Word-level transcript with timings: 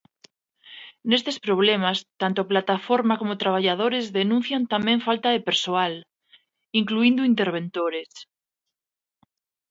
Nestes 1.09 1.37
problemas, 1.45 1.97
tanto 2.21 2.41
plataforma 2.51 3.15
como 3.21 3.41
traballadores 3.43 4.05
denuncian 4.19 4.63
tamén 4.73 5.05
"falta 5.07 5.29
de 5.31 5.41
persoal", 5.49 5.93
incluíndo 6.81 7.27
interventores. 7.31 8.09